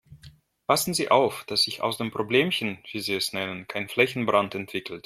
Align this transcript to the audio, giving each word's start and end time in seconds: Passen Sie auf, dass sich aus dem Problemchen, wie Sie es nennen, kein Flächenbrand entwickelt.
Passen 0.65 0.95
Sie 0.95 1.11
auf, 1.11 1.43
dass 1.45 1.61
sich 1.61 1.83
aus 1.83 1.99
dem 1.99 2.09
Problemchen, 2.09 2.79
wie 2.91 3.01
Sie 3.01 3.13
es 3.13 3.33
nennen, 3.33 3.67
kein 3.67 3.87
Flächenbrand 3.87 4.55
entwickelt. 4.55 4.99